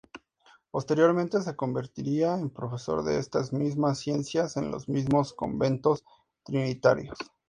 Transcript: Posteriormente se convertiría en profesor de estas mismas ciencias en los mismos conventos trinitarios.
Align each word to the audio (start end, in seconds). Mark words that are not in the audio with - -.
Posteriormente 0.71 1.43
se 1.43 1.55
convertiría 1.55 2.33
en 2.33 2.49
profesor 2.49 3.03
de 3.03 3.19
estas 3.19 3.53
mismas 3.53 3.99
ciencias 3.99 4.57
en 4.57 4.71
los 4.71 4.89
mismos 4.89 5.31
conventos 5.31 6.03
trinitarios. 6.43 7.15